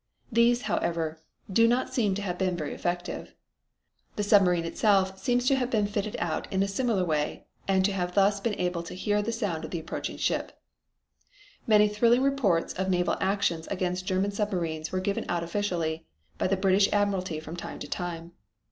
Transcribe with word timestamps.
These, 0.31 0.63
however, 0.63 1.19
do 1.53 1.67
not 1.67 1.93
seem 1.93 2.15
to 2.15 2.23
have 2.23 2.39
been 2.39 2.57
very 2.57 2.73
effective. 2.73 3.35
The 4.15 4.23
submarine 4.23 4.65
itself 4.65 5.19
seems 5.21 5.43
at 5.43 5.43
times 5.43 5.47
to 5.49 5.55
have 5.57 5.69
been 5.69 5.85
fitted 5.85 6.15
out 6.17 6.51
in 6.51 6.63
a 6.63 6.67
similar 6.67 7.05
way 7.05 7.45
and 7.67 7.85
to 7.85 7.93
have 7.93 8.15
thus 8.15 8.39
been 8.39 8.55
able 8.59 8.81
to 8.81 8.95
hear 8.95 9.21
the 9.21 9.31
sound 9.31 9.63
of 9.63 9.71
an 9.71 9.79
approaching 9.79 10.17
ship. 10.17 10.57
Many 11.67 11.87
thrilling 11.87 12.23
reports 12.23 12.73
of 12.73 12.89
naval 12.89 13.15
actions 13.21 13.67
against 13.67 14.07
German 14.07 14.31
submarines 14.31 14.91
were 14.91 15.01
given 15.01 15.23
out 15.29 15.43
officially 15.43 16.07
by 16.39 16.47
the 16.47 16.57
British 16.57 16.91
admiralty 16.91 17.39
from 17.39 17.55
time 17.55 17.77
to 17.77 17.87
time. 17.87 18.31